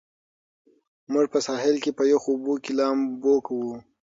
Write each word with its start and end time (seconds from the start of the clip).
موږ 1.11 1.25
په 1.33 1.39
ساحل 1.47 1.75
کې 1.83 1.91
په 1.97 2.03
یخو 2.11 2.29
اوبو 2.33 2.53
کې 2.63 2.71
لامبو 2.79 3.33
کوو. 3.47 3.73